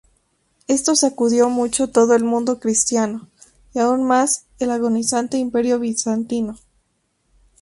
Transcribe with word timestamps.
Esto 0.65 0.95
sacudió 0.95 1.51
mucho 1.51 1.87
todo 1.89 2.15
el 2.15 2.23
mundo 2.23 2.59
cristiano, 2.59 3.29
y 3.71 3.77
aún 3.77 4.03
más 4.03 4.45
el 4.57 4.71
agonizante 4.71 5.37
Imperio 5.37 5.77
bizantino. 5.77 6.57